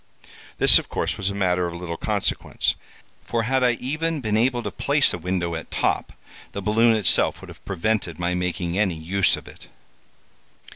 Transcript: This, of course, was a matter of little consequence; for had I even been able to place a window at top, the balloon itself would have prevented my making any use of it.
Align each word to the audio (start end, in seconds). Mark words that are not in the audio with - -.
This, 0.57 0.79
of 0.79 0.89
course, 0.89 1.15
was 1.15 1.29
a 1.29 1.35
matter 1.35 1.67
of 1.67 1.75
little 1.75 1.95
consequence; 1.95 2.73
for 3.23 3.43
had 3.43 3.63
I 3.63 3.73
even 3.73 4.19
been 4.19 4.35
able 4.35 4.63
to 4.63 4.71
place 4.71 5.13
a 5.13 5.19
window 5.19 5.53
at 5.53 5.69
top, 5.69 6.13
the 6.53 6.61
balloon 6.63 6.95
itself 6.95 7.39
would 7.39 7.49
have 7.49 7.63
prevented 7.65 8.17
my 8.17 8.33
making 8.33 8.79
any 8.79 8.95
use 8.95 9.37
of 9.37 9.47
it. 9.47 9.67